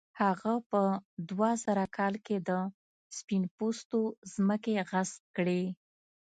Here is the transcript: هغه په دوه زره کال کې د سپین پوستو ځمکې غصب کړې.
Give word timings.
هغه 0.21 0.53
په 0.69 0.81
دوه 1.29 1.49
زره 1.63 1.85
کال 1.97 2.13
کې 2.25 2.37
د 2.49 2.51
سپین 3.17 3.43
پوستو 3.57 3.99
ځمکې 4.33 4.73
غصب 4.89 5.21
کړې. 5.35 5.63